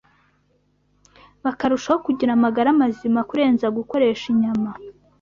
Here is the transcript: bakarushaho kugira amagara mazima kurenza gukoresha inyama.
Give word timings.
bakarushaho 1.43 1.99
kugira 2.07 2.31
amagara 2.37 2.69
mazima 2.81 3.19
kurenza 3.29 3.65
gukoresha 3.77 4.25
inyama. 4.33 4.69